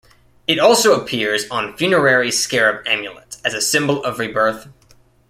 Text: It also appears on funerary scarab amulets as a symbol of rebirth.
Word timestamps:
It 0.47 0.57
also 0.57 0.99
appears 0.99 1.47
on 1.51 1.77
funerary 1.77 2.31
scarab 2.31 2.87
amulets 2.87 3.39
as 3.45 3.53
a 3.53 3.61
symbol 3.61 4.03
of 4.03 4.17
rebirth. 4.17 4.67